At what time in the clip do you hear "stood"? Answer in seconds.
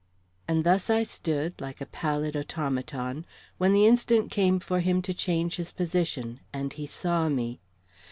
1.03-1.61